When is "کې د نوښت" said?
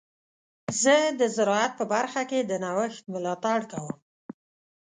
2.29-3.03